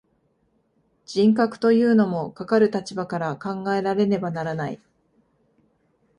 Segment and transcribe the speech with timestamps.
[1.05, 4.81] 人格というものも、かかる立場から考えられねばならない。